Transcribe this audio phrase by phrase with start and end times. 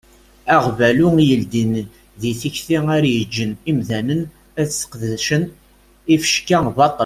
[0.55, 1.73] Aɣbalu yeldin
[2.19, 4.21] d tikti ara yeǧǧen imdanen
[4.61, 5.43] ad sqedcen
[6.15, 6.99] ifecka baṭel.